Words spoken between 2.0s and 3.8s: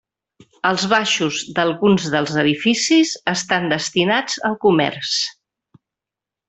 dels edificis estan